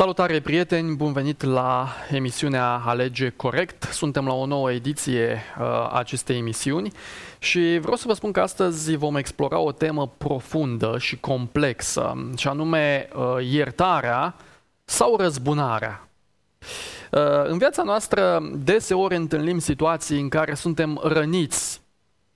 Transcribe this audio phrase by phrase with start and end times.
[0.00, 3.82] Salutare prieteni, bun venit la emisiunea Alege Corect.
[3.82, 6.92] Suntem la o nouă ediție uh, a acestei emisiuni
[7.38, 12.48] și vreau să vă spun că astăzi vom explora o temă profundă și complexă, și
[12.48, 14.34] anume uh, iertarea
[14.84, 16.08] sau răzbunarea.
[17.10, 21.79] Uh, în viața noastră deseori întâlnim situații în care suntem răniți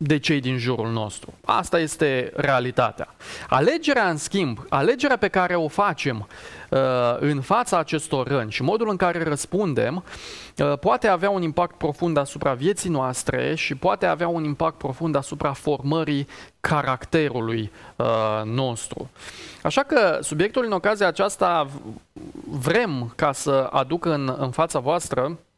[0.07, 1.35] de cei din jurul nostru.
[1.45, 3.15] Asta este realitatea.
[3.49, 6.29] Alegerea, în schimb, alegerea pe care o facem
[6.71, 6.79] uh,
[7.19, 10.05] în fața acestor răni și modul în care răspundem
[10.59, 15.17] uh, poate avea un impact profund asupra vieții noastre și poate avea un impact profund
[15.17, 16.27] asupra formării
[16.61, 18.06] caracterului uh,
[18.45, 19.11] nostru.
[19.62, 21.67] Așa că subiectul în ocazia aceasta
[22.45, 25.53] vrem ca să aduc în, în fața voastră Uh,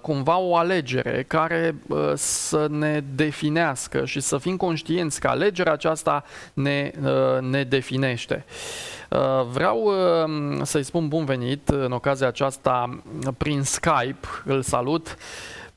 [0.00, 6.24] cumva o alegere care uh, să ne definească și să fim conștienți că alegerea aceasta
[6.52, 8.44] ne, uh, ne definește.
[9.52, 9.92] Vreau
[10.62, 13.02] să-i spun bun venit în ocazia aceasta
[13.36, 15.16] prin Skype, îl salut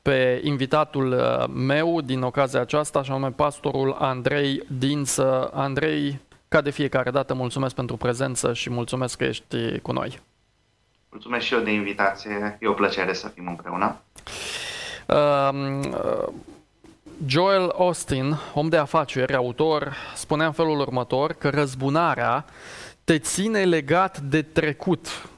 [0.02, 1.14] pe invitatul
[1.54, 5.50] meu din ocazia aceasta, și anume pastorul Andrei Dință.
[5.52, 10.20] Andrei, ca de fiecare dată, mulțumesc pentru prezență și mulțumesc că ești cu noi.
[11.14, 12.58] Mulțumesc și eu de invitație.
[12.60, 14.00] E o plăcere să fim împreună.
[15.06, 16.32] Uh,
[17.26, 22.44] Joel Austin, om de afaceri, autor, spunea în felul următor că răzbunarea
[23.04, 25.28] te ține legat de trecut,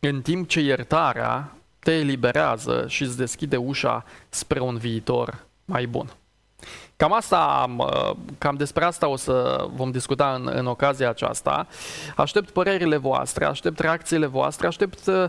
[0.00, 6.10] în timp ce iertarea te eliberează și îți deschide ușa spre un viitor mai bun.
[6.96, 7.74] Cam asta,
[8.38, 11.66] cam despre asta o să vom discuta în, în ocazia aceasta.
[12.16, 15.28] Aștept părerile voastre, aștept reacțiile voastre, aștept uh,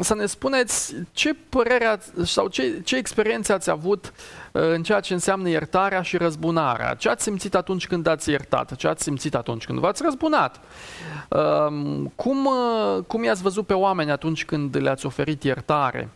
[0.00, 4.12] să ne spuneți ce părere ați, sau ce, ce experiențe ați avut
[4.52, 6.94] uh, în ceea ce înseamnă iertarea și răzbunarea.
[6.94, 8.76] Ce ați simțit atunci când ați iertat?
[8.76, 10.60] Ce ați simțit atunci când v-ați răzbunat?
[11.28, 16.08] Uh, cum, uh, cum i-ați văzut pe oameni atunci când le-ați oferit iertare?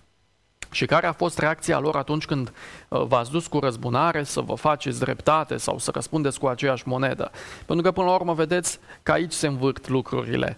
[0.70, 2.52] Și care a fost reacția lor atunci când
[2.88, 7.30] uh, v-ați dus cu răzbunare să vă faceți dreptate sau să răspundeți cu aceeași monedă?
[7.66, 10.56] Pentru că până la urmă vedeți că aici se învârt lucrurile,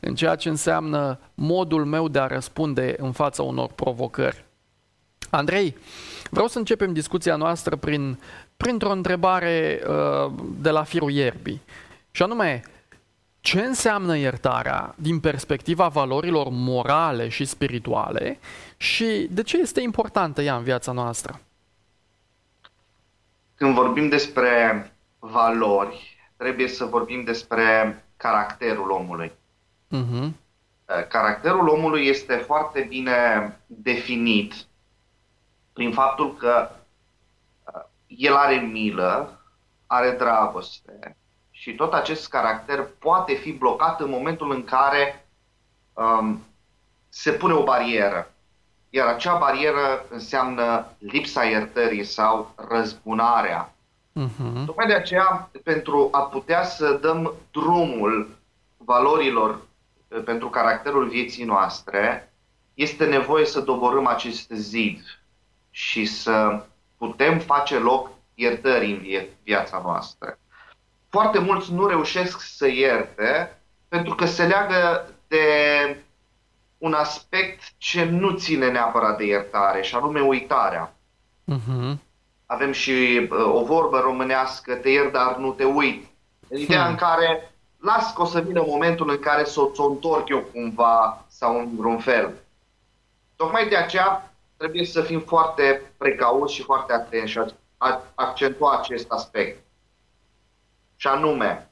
[0.00, 4.44] în ceea ce înseamnă modul meu de a răspunde în fața unor provocări.
[5.30, 5.76] Andrei,
[6.30, 8.18] vreau să începem discuția noastră prin,
[8.56, 11.62] printr-o întrebare uh, de la firul ierbii.
[12.10, 12.62] Și anume,
[13.44, 18.38] ce înseamnă iertarea din perspectiva valorilor morale și spirituale
[18.76, 21.40] și de ce este importantă ea în viața noastră?
[23.54, 29.32] Când vorbim despre valori, trebuie să vorbim despre caracterul omului.
[29.90, 30.30] Uh-huh.
[31.08, 33.16] Caracterul omului este foarte bine
[33.66, 34.54] definit
[35.72, 36.70] prin faptul că
[37.64, 39.40] uh, el are milă,
[39.86, 41.16] are dragoste
[41.64, 45.26] și tot acest caracter poate fi blocat în momentul în care
[45.92, 46.42] um,
[47.08, 48.32] se pune o barieră.
[48.90, 53.74] Iar acea barieră înseamnă lipsa iertării sau răzbunarea.
[54.20, 54.64] Uh-huh.
[54.66, 58.36] Tocmai de aceea, pentru a putea să dăm drumul
[58.76, 59.60] valorilor
[60.08, 62.32] eh, pentru caracterul vieții noastre,
[62.74, 65.20] este nevoie să doborâm acest zid
[65.70, 66.64] și să
[66.98, 70.38] putem face loc iertării în viața noastră.
[71.14, 73.58] Foarte mulți nu reușesc să ierte
[73.88, 75.46] pentru că se leagă de
[76.78, 80.94] un aspect ce nu ține neapărat de iertare, și anume uitarea.
[81.52, 81.96] Uh-huh.
[82.46, 86.06] Avem și uh, o vorbă românească, te iert, dar nu te uit.
[86.48, 86.90] În ideea hmm.
[86.90, 91.24] în care las că o să vină momentul în care să o întorc eu cumva
[91.28, 92.34] sau în vreun fel.
[93.36, 97.40] Tocmai de aceea trebuie să fim foarte precauți și foarte atenți și
[97.78, 99.63] a accentua acest aspect.
[101.04, 101.70] Și anume,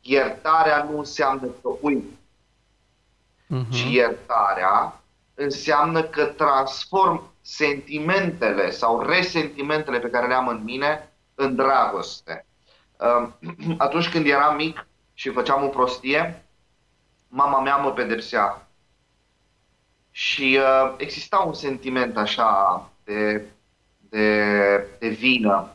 [0.00, 3.70] iertarea nu înseamnă să uit uh-huh.
[3.70, 5.00] și iertarea
[5.34, 12.46] înseamnă că transform sentimentele sau resentimentele pe care le am în mine în dragoste.
[13.78, 16.44] Atunci când eram mic și făceam o prostie,
[17.28, 18.68] mama mea mă pedepsea.
[20.10, 23.44] Și uh, exista un sentiment așa de,
[23.98, 25.74] de, de vină.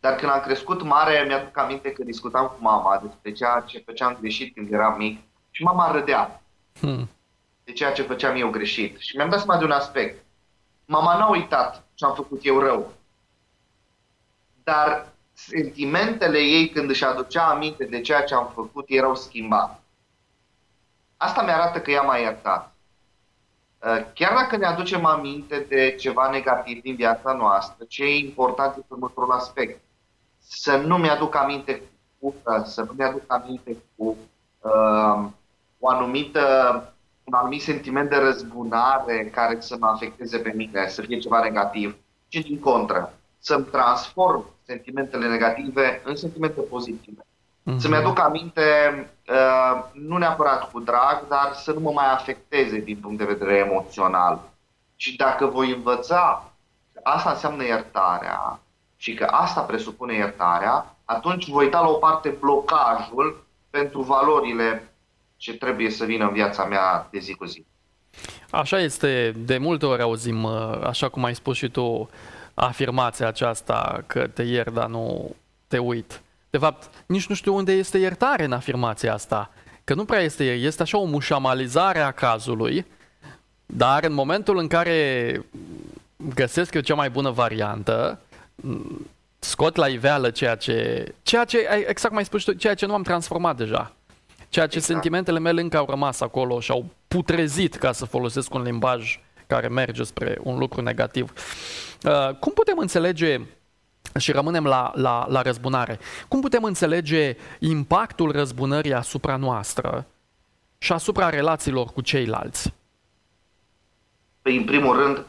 [0.00, 4.16] Dar când am crescut mare, mi-aduc aminte că discutam cu mama despre ceea ce făceam
[4.20, 5.20] greșit când eram mic
[5.50, 6.42] și mama râdea
[6.80, 7.08] hmm.
[7.64, 8.98] de ceea ce făceam eu greșit.
[8.98, 10.24] Și mi-am dat seama de un aspect.
[10.84, 12.92] Mama n-a uitat ce am făcut eu rău.
[14.64, 19.80] Dar sentimentele ei când își aducea aminte de ceea ce am făcut erau schimbate.
[21.16, 22.74] Asta mi-arată că ea m-a iertat.
[23.78, 28.76] Uh, chiar dacă ne aducem aminte de ceva negativ din viața noastră, ce e important
[28.76, 29.80] este următorul aspect.
[30.52, 31.82] Să nu mi-aduc aminte
[32.18, 34.16] cu ură, să nu mi-aduc aminte cu
[34.60, 35.28] uh,
[35.78, 36.40] o anumită,
[37.24, 41.96] un anumit sentiment de răzbunare care să mă afecteze pe mine, să fie ceva negativ,
[42.28, 47.22] ci din contră, să-mi transform sentimentele negative în sentimente pozitive.
[47.22, 47.76] Mm-hmm.
[47.76, 48.62] Să-mi aduc aminte,
[49.28, 53.56] uh, nu neapărat cu drag, dar să nu mă mai afecteze din punct de vedere
[53.56, 54.40] emoțional.
[54.96, 56.52] Și dacă voi învăța
[56.92, 58.60] că asta înseamnă iertarea
[59.00, 64.92] și că asta presupune iertarea, atunci voi da la o parte blocajul pentru valorile
[65.36, 67.64] ce trebuie să vină în viața mea de zi cu zi.
[68.50, 72.10] Așa este, de multe ori auzim, uh, așa cum ai spus și tu,
[72.54, 75.34] afirmația aceasta că te iert, dar nu
[75.68, 76.22] te uit.
[76.50, 79.50] De fapt, nici nu știu unde este iertare în afirmația asta,
[79.84, 82.86] că nu prea este, este așa o mușamalizare a cazului,
[83.66, 85.40] dar în momentul în care
[86.34, 88.20] găsesc eu cea mai bună variantă,
[89.38, 92.94] scot la iveală ceea ce, ceea ce, exact cum ai spus tu, ceea ce nu
[92.94, 93.92] am transformat deja.
[94.48, 94.92] Ceea ce exact.
[94.92, 99.68] sentimentele mele încă au rămas acolo și au putrezit, ca să folosesc un limbaj care
[99.68, 101.32] merge spre un lucru negativ.
[102.02, 103.40] Uh, cum putem înțelege
[104.18, 105.98] și rămânem la, la, la răzbunare.
[106.28, 110.06] Cum putem înțelege impactul răzbunării asupra noastră
[110.78, 112.72] și asupra relațiilor cu ceilalți?
[114.42, 115.24] Păi, în primul rând,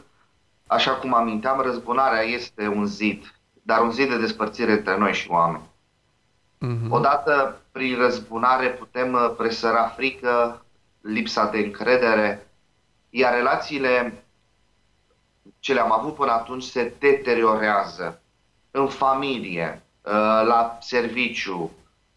[0.72, 5.30] așa cum aminteam, răzbunarea este un zid, dar un zid de despărțire între noi și
[5.30, 5.70] oameni.
[6.66, 6.88] Uh-huh.
[6.88, 10.64] Odată, prin răzbunare, putem uh, presăra frică,
[11.00, 12.46] lipsa de încredere,
[13.10, 14.24] iar relațiile
[15.58, 18.20] ce le-am avut până atunci se deteriorează
[18.70, 20.12] în familie, uh,
[20.46, 21.70] la serviciu,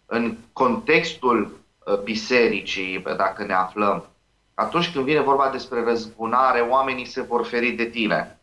[0.06, 4.06] în contextul uh, bisericii, dacă ne aflăm,
[4.54, 8.40] atunci când vine vorba despre răzbunare, oamenii se vor feri de tine.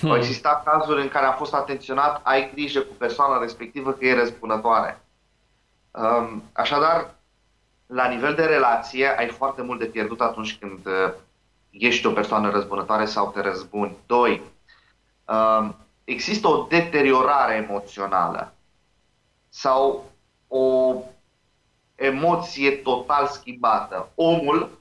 [0.00, 0.10] Hmm.
[0.10, 4.14] Au existat cazuri în care am fost atenționat, ai grijă cu persoana respectivă că e
[4.14, 5.00] răzbunătoare.
[5.90, 7.14] Um, așadar,
[7.86, 11.12] la nivel de relație, ai foarte mult de pierdut atunci când uh,
[11.70, 13.96] ești o persoană răzbunătoare sau te răzbuni.
[14.06, 14.42] Doi,
[15.24, 18.52] um, există o deteriorare emoțională
[19.48, 20.10] sau
[20.48, 20.94] o
[21.94, 24.08] emoție total schimbată.
[24.14, 24.78] Omul,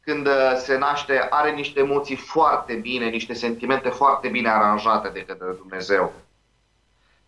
[0.00, 5.24] când uh, se naște, are niște emoții foarte bine, niște sentimente foarte bine aranjate de
[5.24, 6.12] către Dumnezeu.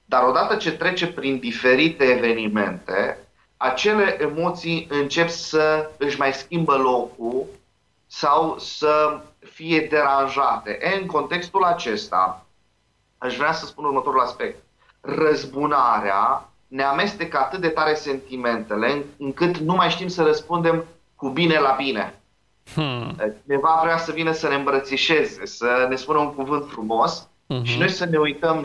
[0.04, 3.18] Dar odată ce trece prin diferite evenimente,
[3.56, 7.46] acele emoții încep să își mai schimbă locul
[8.06, 10.78] sau să fie deranjate.
[10.80, 12.46] E, în contextul acesta,
[13.18, 14.62] aș vrea să spun următorul aspect.
[15.00, 20.84] Răzbunarea ne amestecă atât de tare sentimentele încât nu mai știm să răspundem
[21.16, 22.21] cu bine la bine.
[22.74, 23.16] Hmm.
[23.42, 27.64] Cineva vrea să vină să ne îmbrățișeze, să ne spună un cuvânt frumos hmm.
[27.64, 28.64] și noi să ne uităm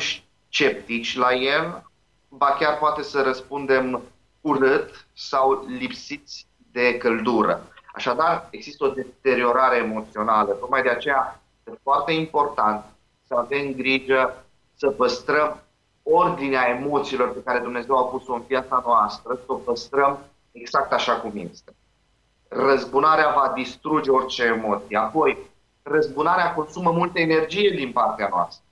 [0.49, 1.83] sceptici la el,
[2.29, 4.01] ba chiar poate să răspundem
[4.41, 7.67] urât sau lipsiți de căldură.
[7.93, 10.51] Așadar, există o deteriorare emoțională.
[10.51, 12.85] Tocmai de aceea este foarte important
[13.27, 15.61] să avem grijă să păstrăm
[16.03, 20.19] ordinea emoțiilor pe care Dumnezeu a pus-o în viața noastră, să o păstrăm
[20.51, 21.75] exact așa cum este.
[22.47, 24.97] Răzbunarea va distruge orice emoție.
[24.97, 25.37] Apoi,
[25.83, 28.63] răzbunarea consumă multă energie din partea noastră.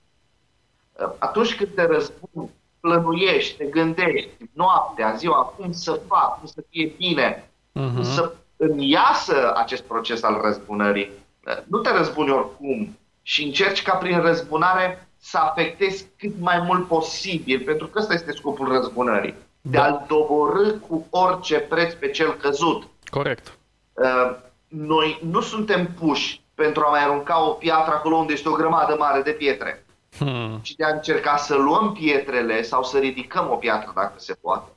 [1.18, 6.94] Atunci când te răzbuni, plănuiești, te gândești, noaptea, ziua, cum să fac, cum să fie
[6.96, 7.94] bine, uh-huh.
[7.94, 11.10] cum să îmi iasă acest proces al răzbunării.
[11.64, 17.62] Nu te răzbuni oricum și încerci ca prin răzbunare să afectezi cât mai mult posibil,
[17.64, 19.82] pentru că ăsta este scopul răzbunării, de da.
[19.82, 22.86] a-l doborâ cu orice preț pe cel căzut.
[23.10, 23.58] Corect.
[23.96, 24.36] Uh,
[24.68, 28.96] noi nu suntem puși pentru a mai arunca o piatră acolo unde este o grămadă
[28.98, 29.86] mare de pietre,
[30.18, 30.58] hmm.
[30.62, 34.70] ci de a încerca să luăm pietrele sau să ridicăm o piatră dacă se poate.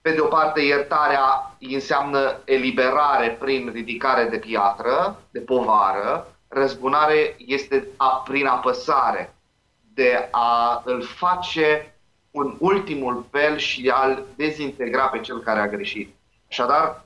[0.00, 7.86] Pe de o parte, iertarea înseamnă eliberare prin ridicare de piatră, de povară, răzbunare este
[7.96, 9.34] a, prin apăsare,
[9.94, 11.94] de a îl face
[12.30, 16.14] un ultimul fel și a-l dezintegra pe cel care a greșit.
[16.48, 17.05] Așadar,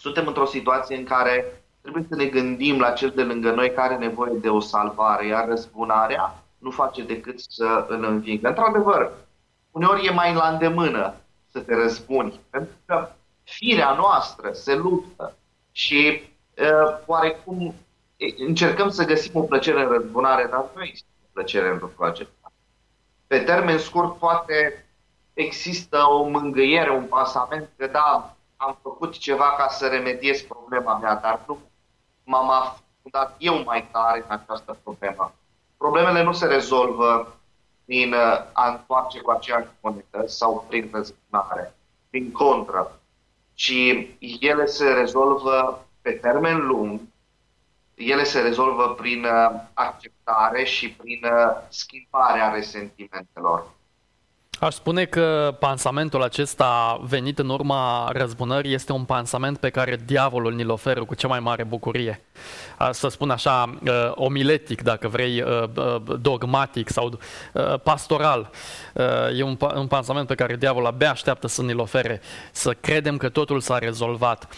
[0.00, 3.94] suntem într-o situație în care trebuie să ne gândim la cel de lângă noi care
[3.94, 8.48] are nevoie de o salvare, iar răzbunarea nu face decât să îl învingă.
[8.48, 9.12] Într-adevăr,
[9.70, 11.14] uneori e mai la îndemână
[11.52, 13.10] să te răzbuni, pentru că
[13.42, 15.36] firea noastră se luptă
[15.72, 16.22] și
[16.58, 17.74] uh, oarecum
[18.38, 22.52] încercăm să găsim o plăcere în răzbunare, dar nu există plăcere în lucrul acesta.
[23.26, 24.86] Pe termen scurt, poate
[25.32, 31.14] există o mângâiere, un pasament, că da, am făcut ceva ca să remediez problema mea,
[31.14, 31.58] dar nu
[32.24, 35.32] m-am afundat eu mai tare în această problemă.
[35.76, 37.36] Problemele nu se rezolvă
[37.84, 38.14] prin
[38.52, 41.74] a întoarce cu aceeași monedă sau prin răzbunare.
[42.10, 43.00] Din contră,
[43.54, 43.72] ci
[44.40, 47.00] ele se rezolvă pe termen lung,
[47.94, 53.70] ele se rezolvă prin uh, acceptare și prin uh, schimbarea resentimentelor.
[54.60, 60.54] Aș spune că pansamentul acesta venit în urma răzbunării este un pansament pe care diavolul
[60.54, 62.20] ni-l oferă cu cea mai mare bucurie.
[62.90, 67.18] Să spun așa, uh, omiletic, dacă vrei, uh, uh, dogmatic sau
[67.82, 68.50] pastoral.
[69.36, 72.20] E un, un pansament pe care diavolul abia așteaptă să ni-l ofere,
[72.52, 74.48] să credem că totul s-a rezolvat.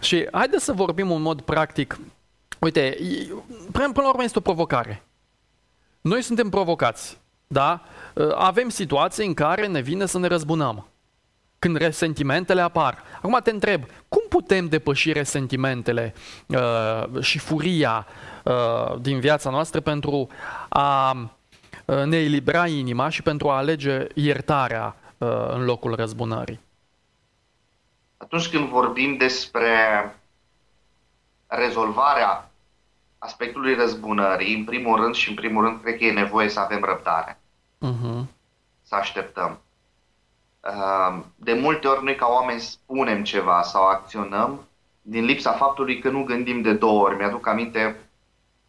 [0.00, 1.98] Și haideți să vorbim în mod practic.
[2.58, 2.96] Uite,
[3.72, 5.02] până la urmă este o provocare.
[6.00, 7.82] Noi suntem provocați, da?
[8.14, 10.86] Uh, avem situații în care ne vine să ne răzbunăm.
[11.58, 13.02] Când resentimentele apar.
[13.16, 16.14] Acum te întreb, cum putem depăși resentimentele
[16.46, 18.06] uh, și furia
[18.44, 20.28] uh, din viața noastră pentru
[20.68, 21.16] a
[21.84, 26.60] uh, ne elibera inima și pentru a alege iertarea uh, în locul răzbunării?
[28.16, 29.70] Atunci când vorbim despre
[31.46, 32.50] rezolvarea
[33.18, 36.84] aspectului răzbunării, în primul rând și în primul rând, cred că e nevoie să avem
[36.84, 37.41] răbdare
[37.82, 38.24] uh-huh.
[38.82, 39.58] să așteptăm.
[40.60, 44.60] Ehm, de multe ori noi ca oameni spunem ceva sau acționăm
[45.02, 47.16] din lipsa faptului că nu gândim de două ori.
[47.16, 47.96] Mi-aduc aminte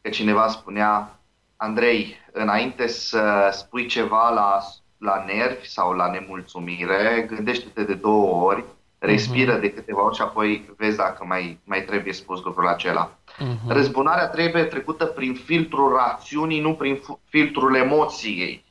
[0.01, 1.19] că cineva spunea,
[1.57, 4.59] Andrei, înainte să spui ceva la,
[4.97, 8.63] la nervi sau la nemulțumire, gândește-te de două ori,
[8.97, 9.61] respiră uh-huh.
[9.61, 13.11] de câteva ori și apoi vezi dacă mai, mai trebuie spus lucrul acela.
[13.11, 13.67] Uh-huh.
[13.67, 18.63] Răzbunarea trebuie trecută prin filtrul rațiunii, nu prin filtrul emoției.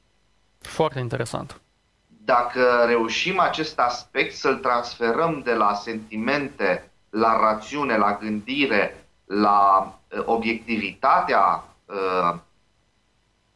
[0.67, 1.61] Foarte interesant.
[2.07, 10.23] Dacă reușim acest aspect să-l transferăm de la sentimente la rațiune, la gândire, la uh,
[10.25, 12.39] obiectivitatea uh,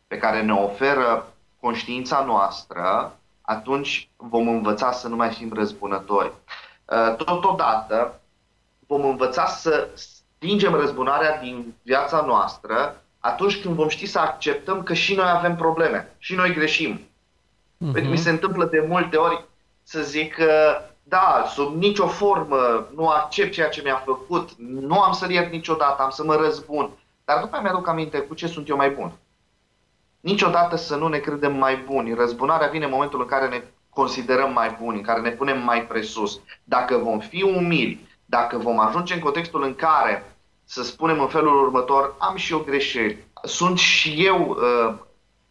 [0.06, 1.26] pe care ne oferă
[1.60, 6.32] conștiința noastră, atunci vom învăța să nu mai fim răzbunători.
[6.84, 8.20] Uh, totodată
[8.86, 14.94] vom învăța să stingem răzbunarea din viața noastră atunci când vom ști să acceptăm că
[14.94, 17.00] și noi avem probleme, și noi greșim.
[17.00, 17.92] Uh-huh.
[17.92, 19.44] Pentru mi se întâmplă de multe ori
[19.82, 25.12] să zic că da, sub nicio formă nu accept ceea ce mi-a făcut, nu am
[25.12, 26.90] să-l iert niciodată, am să mă răzbun.
[27.24, 29.12] Dar după aceea mi-aduc aminte cu ce sunt eu mai bun.
[30.20, 32.14] Niciodată să nu ne credem mai buni.
[32.14, 35.86] Răzbunarea vine în momentul în care ne considerăm mai buni, în care ne punem mai
[35.86, 36.40] presus.
[36.64, 40.35] Dacă vom fi umili, dacă vom ajunge în contextul în care
[40.68, 44.94] să spunem în felul următor, am și eu greșeli, sunt și eu uh,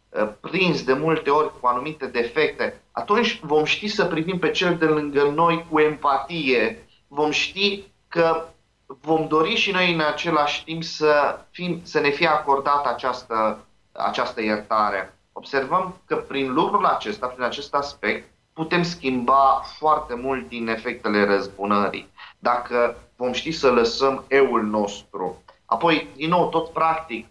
[0.08, 4.76] uh, prins de multe ori cu anumite defecte, atunci vom ști să privim pe cel
[4.76, 8.44] de lângă noi cu empatie, vom ști că
[8.86, 14.42] vom dori și noi în același timp să, fim, să ne fie acordată această, această
[14.42, 15.18] iertare.
[15.32, 22.08] Observăm că prin lucrul acesta, prin acest aspect, putem schimba foarte mult din efectele răzbunării.
[22.38, 25.42] Dacă vom ști să lăsăm eul nostru.
[25.64, 27.26] Apoi, din nou, tot practic,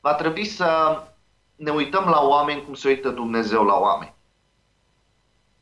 [0.00, 1.02] va trebui să
[1.56, 4.14] ne uităm la oameni cum se uită Dumnezeu la oameni.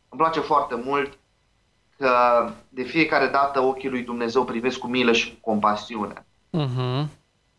[0.08, 1.18] Îmi place foarte mult
[1.96, 2.12] că
[2.68, 6.26] de fiecare dată ochii lui Dumnezeu privesc cu milă și cu compasiune.
[6.58, 7.06] Uh-huh.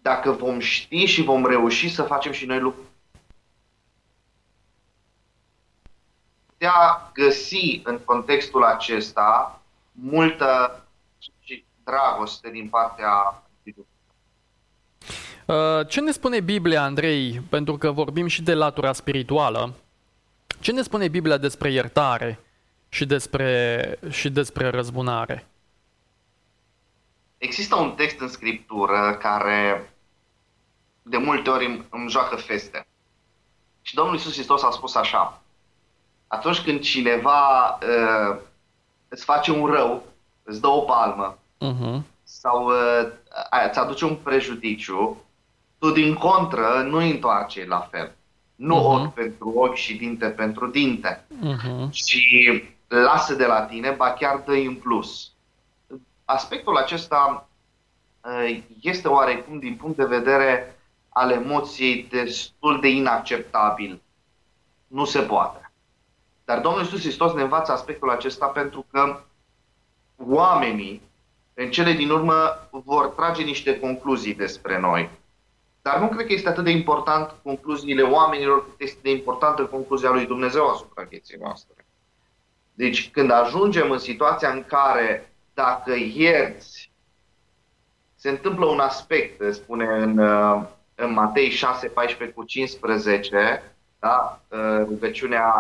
[0.02, 2.88] Dacă vom ști și vom reuși să facem și noi lucruri,
[6.46, 9.59] putea găsi în contextul acesta
[10.02, 10.84] multă
[11.84, 13.44] dragoste din partea
[15.46, 19.74] uh, ce ne spune Biblia, Andrei, pentru că vorbim și de latura spirituală,
[20.60, 22.40] ce ne spune Biblia despre iertare
[22.90, 25.48] și despre, și despre răzbunare?
[27.38, 29.94] Există un text în Scriptură care
[31.02, 32.88] de multe ori îmi, îmi joacă feste.
[33.82, 35.42] Și Domnul Iisus Hristos a spus așa,
[36.28, 38.38] atunci când cineva uh,
[39.10, 40.04] îți face un rău,
[40.44, 42.02] îți dă o palmă, uh-huh.
[42.24, 43.12] sau uh,
[43.68, 45.24] îți aduce un prejudiciu,
[45.78, 48.16] tu din contră nu îi întoarce la fel.
[48.56, 49.04] Nu uh-huh.
[49.04, 51.26] ochi pentru ochi și dinte pentru dinte.
[51.30, 51.90] Uh-huh.
[51.92, 55.32] Și lasă de la tine, ba chiar dă în plus.
[56.26, 57.50] Aspectul acesta
[58.22, 60.76] uh, este oarecum din punct de vedere
[61.10, 64.02] al emoției destul de inacceptabil.
[64.88, 65.69] Nu se poate.
[66.50, 69.20] Dar Domnul Iisus Hristos ne învață aspectul acesta pentru că
[70.18, 71.02] oamenii
[71.54, 75.10] în cele din urmă vor trage niște concluzii despre noi.
[75.82, 80.10] Dar nu cred că este atât de important concluziile oamenilor, cât este de importantă concluzia
[80.10, 81.86] lui Dumnezeu asupra vieții noastre.
[82.74, 86.92] Deci când ajungem în situația în care dacă ierți,
[88.16, 90.62] se întâmplă un aspect, spune în, uh,
[90.96, 93.64] în Matei 6, 14 cu 15,
[94.00, 94.42] da?
[94.48, 95.54] Uh, rugăciunea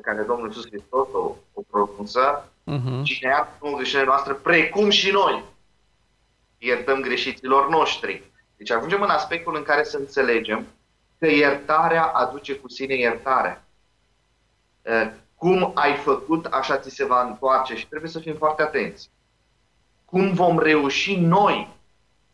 [0.00, 3.02] pe care Domnul Iisus Hristos o, o pronunță, Uh-huh.
[3.02, 5.44] Cine iartă greșelile noastre, precum și noi
[6.58, 8.22] iertăm greșiților noștri.
[8.56, 10.66] Deci ajungem în aspectul în care să înțelegem
[11.18, 13.64] că iertarea aduce cu sine iertare.
[15.34, 19.10] Cum ai făcut, așa ți se va întoarce și trebuie să fim foarte atenți.
[20.04, 21.68] Cum vom reuși noi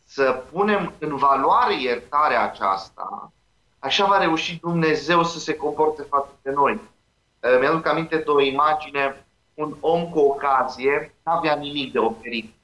[0.04, 3.32] să punem în valoare iertarea aceasta,
[3.78, 6.80] așa va reuși Dumnezeu să se comporte față de noi.
[7.60, 12.54] Mi-aduc aminte de o imagine, un om cu ocazie n-avea nimic de oferit.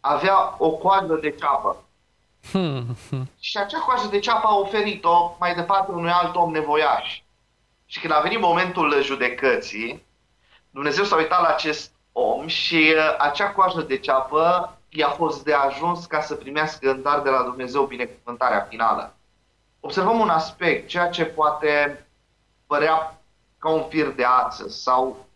[0.00, 1.76] Avea o coadă de ceapă.
[2.50, 2.96] Hmm.
[3.40, 7.20] Și acea coadă de ceapă a oferit-o mai departe unui alt om nevoiaș.
[7.86, 10.06] Și când a venit momentul judecății,
[10.70, 15.52] Dumnezeu s-a uitat la acest om și uh, acea coajă de ceapă i-a fost de
[15.52, 19.14] ajuns ca să primească în dar de la Dumnezeu binecuvântarea finală.
[19.80, 22.06] Observăm un aspect, ceea ce poate
[22.66, 23.17] părea
[23.58, 25.26] ca un fir de ață sau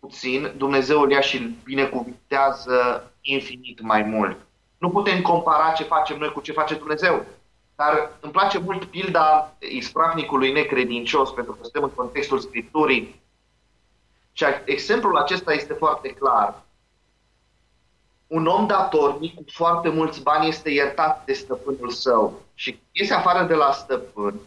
[0.00, 4.36] puțin, Dumnezeu îl ia și îl binecuvintează infinit mai mult.
[4.78, 7.24] Nu putem compara ce facem noi cu ce face Dumnezeu.
[7.74, 13.20] Dar îmi place mult pilda ispravnicului necredincios, pentru că suntem în contextul Scripturii.
[14.32, 16.62] Și exemplul acesta este foarte clar.
[18.26, 23.46] Un om datornic cu foarte mulți bani este iertat de stăpânul său și iese afară
[23.46, 24.40] de la stăpân.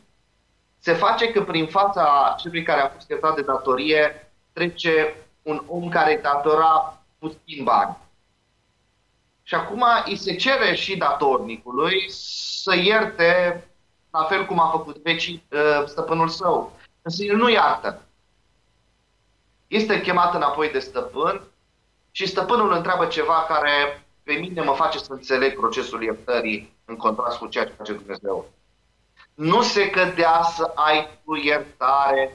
[0.86, 5.90] Se face că prin fața celui care a fost iertat de datorie trece un om
[5.90, 7.98] care datora puțin bani.
[9.44, 13.64] Și acum îi se cere și datornicului să ierte
[14.10, 16.72] la fel cum a făcut vecii ă, stăpânul său.
[17.02, 18.02] Însă el nu iartă.
[19.68, 21.42] Este chemat înapoi de stăpân
[22.12, 27.38] și stăpânul întreabă ceva care pe mine mă face să înțeleg procesul iertării în contrast
[27.38, 28.54] cu ceea ce face Dumnezeu.
[29.36, 32.32] Nu se cădea să ai cu iertare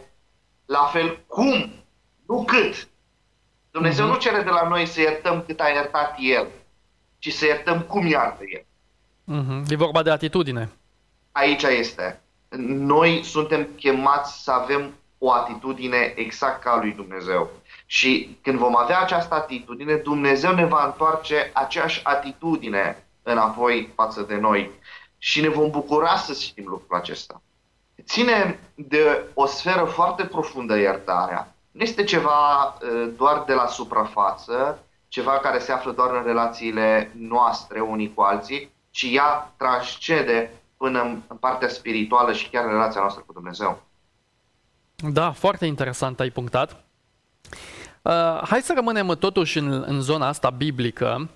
[0.64, 1.72] la fel cum,
[2.26, 2.88] nu cât.
[3.70, 4.08] Dumnezeu mm-hmm.
[4.08, 6.46] nu cere de la noi să iertăm cât a iertat El,
[7.18, 8.64] ci să iertăm cum iartă El.
[9.32, 9.70] Mm-hmm.
[9.70, 10.70] E vorba de atitudine.
[11.32, 12.20] Aici este.
[12.66, 17.50] Noi suntem chemați să avem o atitudine exact ca a lui Dumnezeu.
[17.86, 24.36] Și când vom avea această atitudine, Dumnezeu ne va întoarce aceeași atitudine înapoi față de
[24.36, 24.70] noi.
[25.22, 27.42] Și ne vom bucura să știm lucrul acesta.
[28.02, 31.54] Ține de o sferă foarte profundă iertarea.
[31.70, 37.12] Nu este ceva uh, doar de la suprafață, ceva care se află doar în relațiile
[37.18, 42.70] noastre unii cu alții, ci ea transcede până în, în partea spirituală și chiar în
[42.70, 43.82] relația noastră cu Dumnezeu.
[44.96, 46.84] Da, foarte interesant ai punctat.
[48.02, 51.28] Uh, hai să rămânem totuși în, în zona asta biblică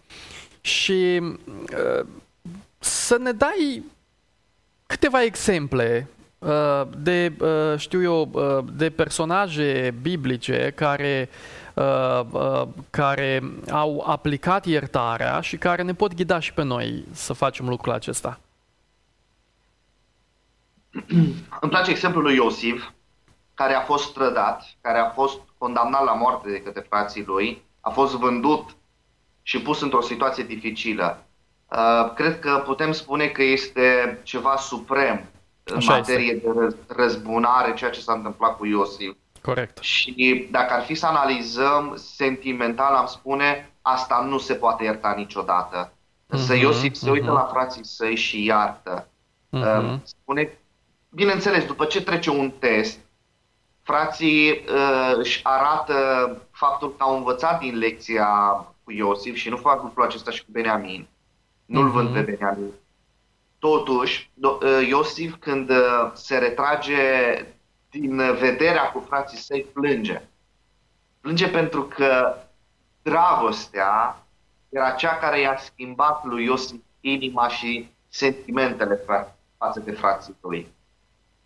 [0.60, 2.06] și uh,
[2.84, 3.82] să ne dai
[4.86, 11.28] câteva exemple uh, de, uh, știu eu, uh, de personaje biblice care
[11.74, 17.32] Uh, uh, care au aplicat iertarea și care ne pot ghida și pe noi să
[17.32, 18.40] facem lucrul acesta.
[21.60, 22.90] Îmi place exemplul lui Iosif,
[23.54, 27.90] care a fost strădat, care a fost condamnat la moarte de către frații lui, a
[27.90, 28.76] fost vândut
[29.42, 31.26] și pus într-o situație dificilă.
[31.76, 35.24] Uh, cred că putem spune că este ceva suprem
[35.64, 36.48] în Așa materie este.
[36.48, 39.12] de răzbunare, ceea ce s-a întâmplat cu Iosif.
[39.42, 39.78] Corect.
[39.82, 45.92] Și dacă ar fi să analizăm sentimental, am spune, asta nu se poate ierta niciodată.
[46.26, 47.42] Să mm-hmm, Iosif se uită mm-hmm.
[47.42, 49.08] la frații săi și iartă.
[49.56, 50.02] Mm-hmm.
[50.02, 50.58] Spune,
[51.10, 52.98] bineînțeles, după ce trece un test,
[53.82, 55.94] frații uh, își arată
[56.50, 58.26] faptul că au învățat din lecția
[58.84, 61.08] cu Iosif și nu fac lucrul acesta și cu Beniamin.
[61.64, 61.92] Nu-l mm-hmm.
[61.92, 62.70] vând pe Beniamin.
[63.58, 66.96] Totuși, uh, Iosif când uh, se retrage
[67.90, 70.22] din vederea cu frații săi, plânge.
[71.20, 72.36] Plânge pentru că
[73.02, 74.22] dragostea
[74.68, 79.00] era cea care i-a schimbat lui Iosif inima și sentimentele
[79.56, 80.72] față de frații lui.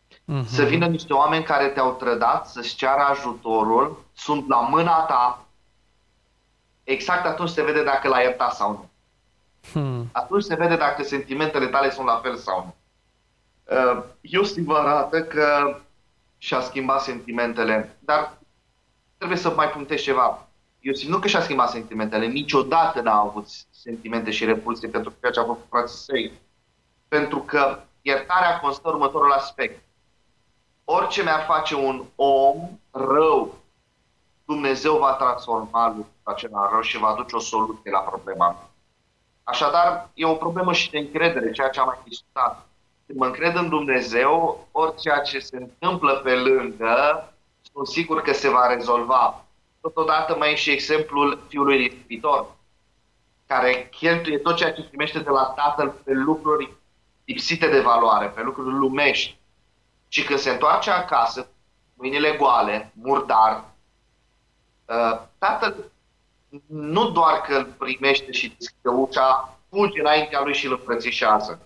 [0.08, 0.46] Mm-hmm.
[0.46, 5.46] Să vină niște oameni care te-au trădat, să-ți ceară ajutorul, sunt la mâna ta,
[6.84, 8.87] exact atunci se vede dacă l-ai iertat sau nu.
[9.72, 10.08] Hmm.
[10.12, 12.74] Atunci se vede dacă sentimentele tale sunt la fel sau nu.
[13.76, 15.78] Uh, Iosif vă arată că
[16.38, 18.38] și-a schimbat sentimentele, dar
[19.16, 20.48] trebuie să mai punctez ceva.
[20.80, 25.32] Eu simt nu că și-a schimbat sentimentele, niciodată n-a avut sentimente și repulsie pentru ceea
[25.32, 26.32] ce a făcut frații săi.
[27.08, 29.82] Pentru că iertarea constă următorul aspect.
[30.84, 32.56] Orice mi-ar face un om
[32.90, 33.54] rău,
[34.44, 38.67] Dumnezeu va transforma lucrul acela rău și va aduce o soluție la problema
[39.48, 42.66] Așadar, e o problemă și de încredere, ceea ce am mai discutat.
[43.06, 47.32] Când mă încred în Dumnezeu, orice ce se întâmplă pe lângă,
[47.72, 49.44] sunt sigur că se va rezolva.
[49.80, 52.46] totodată mai e și exemplul fiului risipitor,
[53.46, 56.72] care cheltuie tot ceea ce primește de la tatăl pe lucruri
[57.24, 59.38] lipsite de valoare, pe lucruri lumești.
[60.08, 61.48] Și când se întoarce acasă,
[61.94, 63.64] mâinile goale, murdar,
[64.84, 65.90] uh, tatăl
[66.66, 71.60] nu doar că îl primește și deschide ușa, fuge înaintea lui și îl îmbrățișează.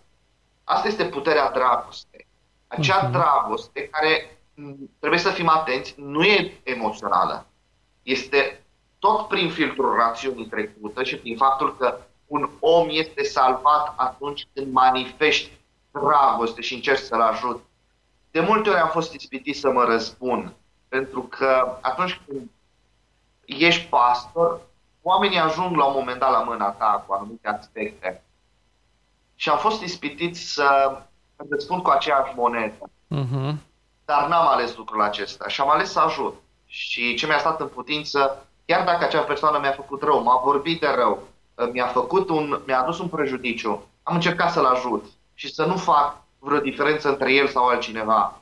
[0.64, 2.26] Asta este puterea dragostei.
[2.66, 3.10] Acea uh-huh.
[3.10, 4.38] dragoste care,
[4.98, 7.46] trebuie să fim atenți, nu e emoțională.
[8.02, 8.64] Este
[8.98, 14.72] tot prin filtrul rațiunii trecută și prin faptul că un om este salvat atunci când
[14.72, 15.52] manifesti
[15.90, 17.64] dragoste și încerci să-l ajut.
[18.30, 20.52] De multe ori am fost ispitit să mă răspund,
[20.88, 22.50] pentru că atunci când
[23.44, 24.60] ești pastor,
[25.02, 28.22] oamenii ajung la un moment dat la mâna ta cu anumite aspecte.
[29.34, 30.98] Și am fost ispitit să
[31.50, 32.90] răspund cu aceeași monedă.
[33.10, 33.54] Uh-huh.
[34.04, 36.40] Dar n-am ales lucrul acesta și am ales să ajut.
[36.66, 40.80] Și ce mi-a stat în putință, chiar dacă acea persoană mi-a făcut rău, m-a vorbit
[40.80, 41.22] de rău,
[41.72, 46.16] mi-a făcut un, mi-a adus un prejudiciu, am încercat să-l ajut și să nu fac
[46.38, 48.41] vreo diferență între el sau altcineva.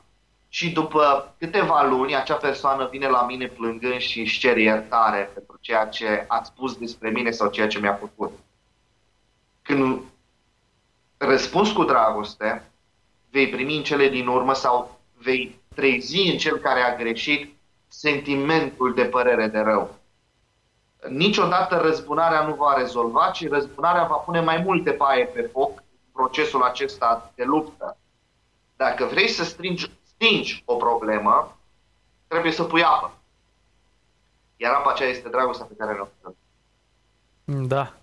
[0.53, 5.57] Și după câteva luni, acea persoană vine la mine plângând și își cere iertare pentru
[5.61, 8.31] ceea ce a spus despre mine sau ceea ce mi-a făcut.
[9.61, 10.01] Când
[11.17, 12.71] răspuns cu dragoste,
[13.29, 17.55] vei primi în cele din urmă sau vei trezi în cel care a greșit
[17.87, 19.95] sentimentul de părere de rău.
[21.09, 26.11] Niciodată răzbunarea nu va rezolva, ci răzbunarea va pune mai multe paie pe foc în
[26.11, 27.97] procesul acesta de luptă.
[28.75, 31.57] Dacă vrei să stringi, stingi o problemă,
[32.27, 33.11] trebuie să pui apă.
[34.55, 36.31] Iar apa aceea este dragostea pe care ne-o
[37.67, 37.93] Da.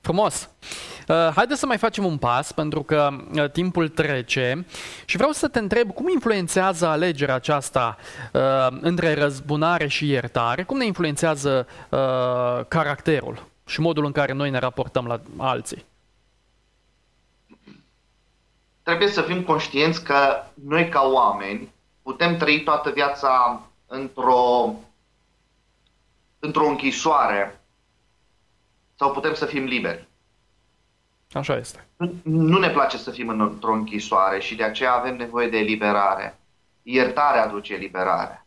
[0.00, 0.50] Frumos.
[1.08, 4.66] Uh, haideți să mai facem un pas, pentru că uh, timpul trece
[5.04, 7.96] și vreau să te întreb cum influențează alegerea aceasta
[8.32, 11.98] uh, între răzbunare și iertare, cum ne influențează uh,
[12.68, 15.84] caracterul și modul în care noi ne raportăm la alții.
[18.84, 24.74] Trebuie să fim conștienți că noi ca oameni putem trăi toată viața într-o
[26.38, 27.60] într-o închisoare
[28.94, 30.08] sau putem să fim liberi.
[31.32, 31.86] Așa este.
[32.22, 36.38] Nu ne place să fim într-o închisoare și de aceea avem nevoie de eliberare.
[36.82, 38.46] Iertarea aduce eliberare.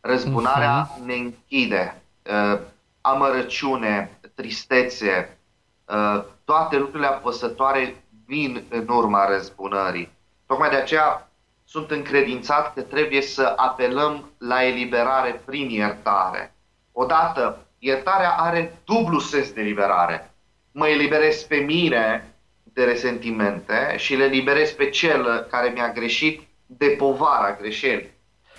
[0.00, 1.04] Răzbunarea uh-huh.
[1.04, 2.02] ne închide.
[2.22, 2.60] Uh,
[3.00, 5.38] amărăciune, tristețe,
[5.84, 10.12] uh, toate lucrurile apăsătoare vin în urma răzbunării.
[10.46, 11.30] Tocmai de aceea
[11.64, 16.54] sunt încredințat că trebuie să apelăm la eliberare prin iertare.
[16.92, 20.32] Odată, iertarea are dublu sens de liberare
[20.72, 26.86] mă eliberez pe mine de resentimente și le eliberez pe cel care mi-a greșit de
[26.86, 28.10] povara greșelii.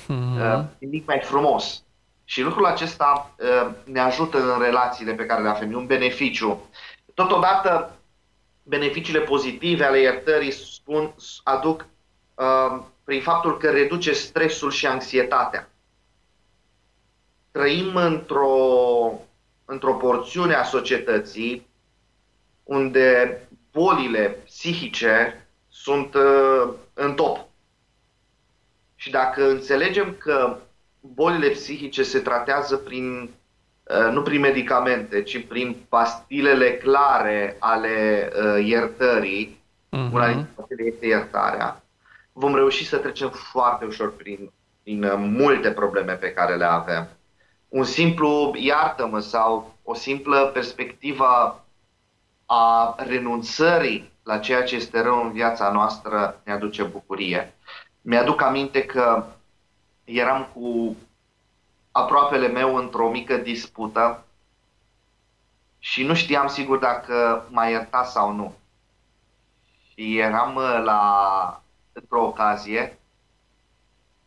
[0.04, 0.58] Mm-hmm.
[0.58, 1.84] Uh, nimic mai frumos.
[2.26, 5.72] Și lucrul acesta uh, ne ajută în relațiile pe care le avem.
[5.72, 6.70] E un beneficiu.
[7.14, 7.96] Totodată,
[8.64, 11.86] beneficiile pozitive ale iertării spun, aduc
[12.36, 15.70] uh, prin faptul că reduce stresul și anxietatea.
[17.52, 18.58] Trăim într-o,
[19.66, 21.68] într-o porțiune a societății
[22.64, 23.40] unde
[23.72, 27.48] bolile psihice sunt uh, în top.
[28.96, 30.58] Și dacă înțelegem că
[31.00, 33.30] bolile psihice se tratează prin, uh,
[34.12, 40.12] nu prin medicamente, ci prin pastilele clare ale uh, iertării, uh-huh.
[40.12, 41.84] una dintre pastile este iertarea,
[42.32, 44.52] vom reuși să trecem foarte ușor prin,
[44.84, 47.08] prin uh, multe probleme pe care le avem.
[47.70, 51.64] Un simplu iartă-mă sau o simplă perspectivă
[52.46, 57.54] a renunțării la ceea ce este rău în viața noastră ne aduce bucurie.
[58.02, 59.26] Mi-aduc aminte că
[60.04, 60.96] eram cu
[61.96, 64.26] aproapele meu într-o mică dispută
[65.80, 68.56] și nu știam sigur dacă m-a iertat sau nu.
[69.90, 71.62] Și eram uh, la,
[71.94, 72.98] într-o ocazie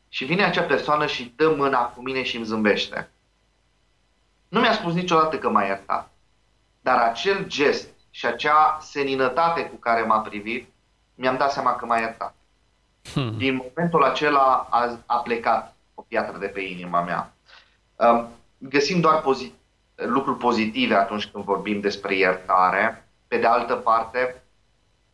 [0.09, 3.11] și vine acea persoană și dă mâna cu mine și îmi zâmbește.
[4.49, 6.11] Nu mi-a spus niciodată că m-a iertat,
[6.81, 10.69] dar acel gest și acea seninătate cu care m-a privit,
[11.15, 12.35] mi-am dat seama că m-a iertat.
[13.13, 13.37] Hmm.
[13.37, 17.36] Din momentul acela a, a plecat o piatră de pe inima mea.
[17.97, 18.29] Um,
[18.59, 19.55] găsim doar pozit-
[19.95, 23.09] lucruri pozitive atunci când vorbim despre iertare.
[23.29, 24.43] Pe de altă parte,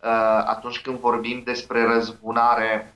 [0.02, 2.94] uh, atunci când vorbim despre răzbunare,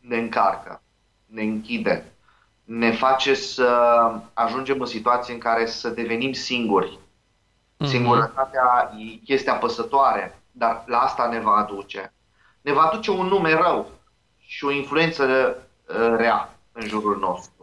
[0.00, 0.82] ne încarcă,
[1.26, 2.12] ne închide,
[2.64, 6.98] ne face să ajungem în situații în care să devenim singuri,
[7.78, 7.90] Mm-hmm.
[7.90, 8.92] Singurătatea
[9.24, 12.12] este apăsătoare, dar la asta ne va aduce.
[12.60, 13.90] Ne va aduce un nume rău
[14.38, 17.57] și o influență uh, rea în jurul nostru.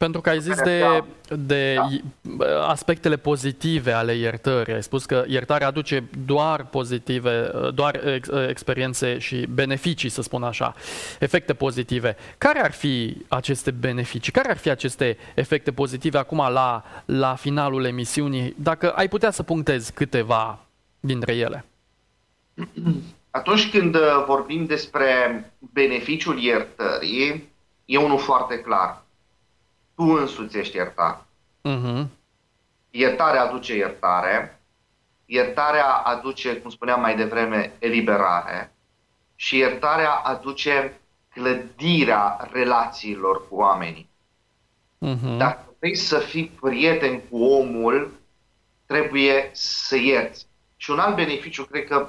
[0.00, 1.74] Pentru că ai zis de, de
[2.22, 2.68] da.
[2.68, 4.74] aspectele pozitive ale iertării.
[4.74, 8.00] Ai spus că iertarea aduce doar pozitive, doar
[8.48, 10.74] experiențe și beneficii, să spun așa,
[11.18, 12.16] efecte pozitive.
[12.38, 14.32] Care ar fi aceste beneficii?
[14.32, 18.54] Care ar fi aceste efecte pozitive acum la, la finalul emisiunii?
[18.56, 20.58] Dacă ai putea să punctezi câteva
[21.00, 21.64] dintre ele.
[23.30, 25.06] Atunci când vorbim despre
[25.58, 27.48] beneficiul iertării,
[27.84, 29.08] e unul foarte clar
[30.00, 31.26] tu însuți ești iertat.
[31.68, 32.06] Uh-huh.
[32.90, 34.60] Iertarea aduce iertare,
[35.24, 38.72] iertarea aduce, cum spuneam mai devreme, eliberare
[39.36, 44.08] și iertarea aduce clădirea relațiilor cu oamenii.
[45.06, 45.36] Uh-huh.
[45.38, 48.12] Dacă vrei să fii prieten cu omul,
[48.86, 50.46] trebuie să ierți.
[50.76, 52.08] Și un alt beneficiu, cred că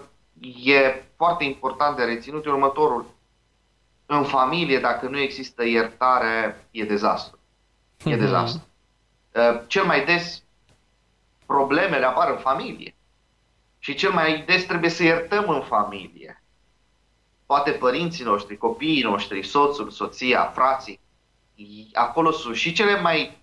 [0.63, 3.05] e foarte important de reținut, e următorul.
[4.05, 7.39] În familie, dacă nu există iertare, e dezastru
[8.03, 8.67] e dezastru.
[9.31, 10.43] Uh, cel mai des
[11.45, 12.95] problemele apar în familie.
[13.79, 16.43] Și cel mai des trebuie să iertăm în familie.
[17.45, 20.99] Poate părinții noștri, copiii noștri, soțul, soția, frații,
[21.93, 23.37] acolo sunt și cele mai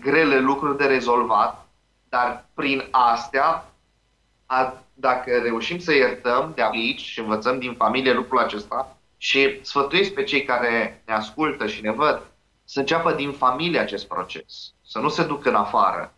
[0.00, 1.68] grele lucruri de rezolvat,
[2.08, 3.72] dar prin astea,
[4.46, 10.12] a, dacă reușim să iertăm de aici și învățăm din familie lucrul acesta și sfătuiesc
[10.12, 12.31] pe cei care ne ascultă și ne văd,
[12.72, 16.14] să înceapă din familie acest proces, să nu se ducă în afară,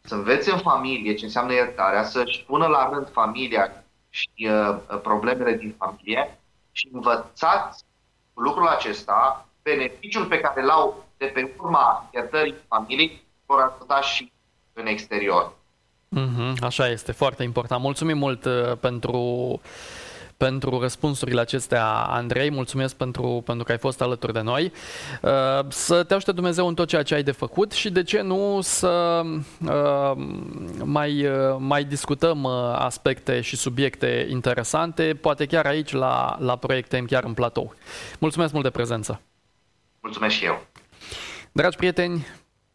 [0.00, 5.56] să învețe în familie ce înseamnă iertarea, să-și pună la rând familia și uh, problemele
[5.56, 6.38] din familie
[6.72, 7.84] și învățați
[8.34, 14.32] lucrul acesta, beneficiul pe care l-au de pe urma iertării familiei, vor ajuta și
[14.72, 15.52] în exterior.
[16.16, 17.82] Mm-hmm, așa este, foarte important.
[17.82, 19.60] Mulțumim mult uh, pentru
[20.42, 22.50] pentru răspunsurile acestea, Andrei.
[22.50, 24.72] Mulțumesc pentru, pentru că ai fost alături de noi.
[25.20, 25.30] Uh,
[25.68, 28.58] să te ajute Dumnezeu în tot ceea ce ai de făcut și de ce nu
[28.62, 29.22] să
[29.66, 30.12] uh,
[30.84, 37.24] mai, uh, mai discutăm aspecte și subiecte interesante, poate chiar aici la, la proiecte, chiar
[37.24, 37.74] în platou.
[38.18, 39.20] Mulțumesc mult de prezență!
[40.00, 40.66] Mulțumesc și eu!
[41.52, 42.26] Dragi prieteni,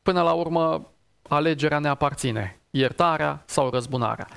[0.02, 0.92] până la urmă,
[1.28, 2.60] alegerea ne aparține.
[2.70, 4.28] Iertarea sau răzbunarea.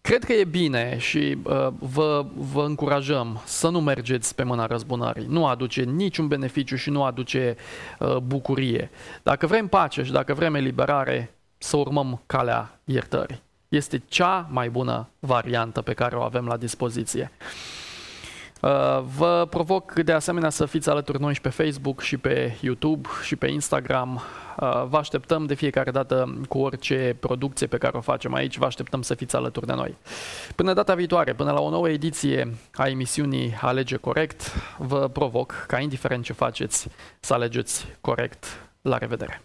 [0.00, 5.26] Cred că e bine și uh, vă, vă încurajăm să nu mergeți pe mâna răzbunării.
[5.28, 7.56] Nu aduce niciun beneficiu și nu aduce
[7.98, 8.90] uh, bucurie.
[9.22, 13.42] Dacă vrem pace și dacă vrem eliberare, să urmăm calea iertării.
[13.68, 17.30] Este cea mai bună variantă pe care o avem la dispoziție.
[18.60, 23.08] Uh, vă provoc de asemenea să fiți alături noi și pe Facebook și pe YouTube
[23.22, 24.14] și pe Instagram.
[24.60, 28.64] Uh, vă așteptăm de fiecare dată cu orice producție pe care o facem aici, vă
[28.64, 29.96] așteptăm să fiți alături de noi.
[30.54, 35.78] Până data viitoare, până la o nouă ediție a emisiunii Alege Corect, vă provoc ca
[35.78, 36.88] indiferent ce faceți
[37.20, 38.44] să alegeți corect.
[38.82, 39.42] La revedere!